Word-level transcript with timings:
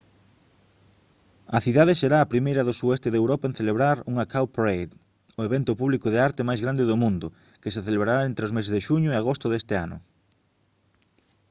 a 1.57 1.59
cidade 1.65 1.93
será 2.01 2.17
a 2.21 2.29
primeira 2.33 2.65
do 2.67 2.77
sueste 2.79 3.09
de 3.11 3.19
europa 3.21 3.45
en 3.47 3.57
celebrar 3.59 3.97
unha 4.11 4.29
cowparade 4.33 4.93
o 5.39 5.41
evento 5.49 5.71
público 5.81 6.07
de 6.09 6.19
arte 6.27 6.47
máis 6.49 6.59
grande 6.65 6.89
do 6.89 6.99
mundo 7.03 7.27
que 7.61 7.73
se 7.73 7.83
celebrará 7.87 8.21
entres 8.23 8.47
os 8.49 8.55
meses 8.57 8.73
de 8.75 8.83
xuño 8.87 9.09
e 9.11 9.17
agosto 9.17 9.47
este 9.59 9.73
ano 9.85 9.97